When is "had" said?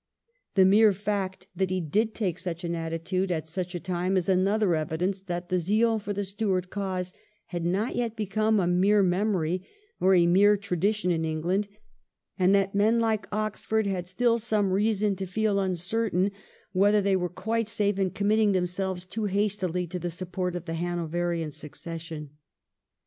7.49-7.63, 13.85-14.05